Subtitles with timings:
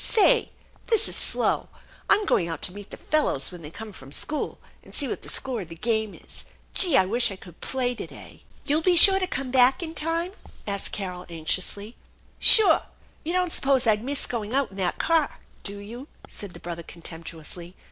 [0.03, 0.49] "Say,
[0.87, 1.69] this is slow.
[2.09, 5.21] I'm going out to meet the fellows when they come from school, and see what
[5.21, 6.43] the score of the game is.
[6.73, 6.97] Gee!
[6.97, 10.31] I wish I could play to day!"" You'll be sure to come back in time?"
[10.65, 11.95] asked Carol anxiously."
[12.39, 12.81] Sure!
[13.23, 16.81] You don't suppose I'd miss going out 121 that car, do you?" said the brother
[16.81, 17.75] contemptuously.